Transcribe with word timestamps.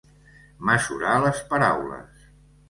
Mesurar 0.69 1.11
les 1.25 1.43
paraules. 1.53 2.27